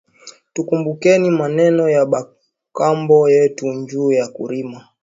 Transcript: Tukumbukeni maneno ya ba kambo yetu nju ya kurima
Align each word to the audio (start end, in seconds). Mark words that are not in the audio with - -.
Tukumbukeni 0.53 1.29
maneno 1.31 1.89
ya 1.89 2.05
ba 2.05 2.29
kambo 2.73 3.29
yetu 3.29 3.67
nju 3.73 4.11
ya 4.11 4.27
kurima 4.27 4.85